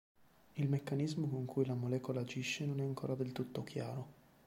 Il 0.55 0.67
meccanismo 0.67 1.29
con 1.29 1.45
cui 1.45 1.63
la 1.63 1.75
molecola 1.75 2.21
agisce 2.21 2.65
non 2.65 2.79
è 2.79 2.83
ancora 2.83 3.13
del 3.13 3.31
tutto 3.33 3.63
chiaro. 3.63 4.07